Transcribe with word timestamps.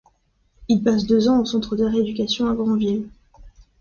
Il 0.67 0.81
passe 0.81 1.05
deux 1.05 1.29
ans 1.29 1.41
au 1.41 1.45
centre 1.45 1.75
de 1.75 1.83
rééducation 1.83 2.49
à 2.49 2.55
Granville. 2.55 3.07